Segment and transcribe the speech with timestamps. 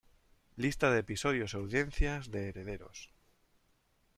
[0.57, 3.11] Lista de episodios y audiencias de Herederos.